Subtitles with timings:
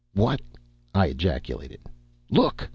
[0.15, 0.41] "What"
[0.95, 1.79] I ejaculated.
[2.31, 2.67] "Look!"